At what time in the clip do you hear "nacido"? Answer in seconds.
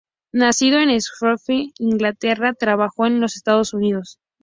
0.31-0.79